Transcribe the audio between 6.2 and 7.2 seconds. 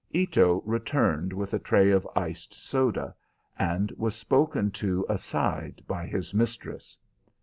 mistress.